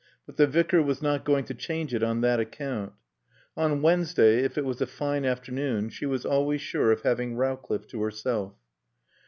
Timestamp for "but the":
0.25-0.47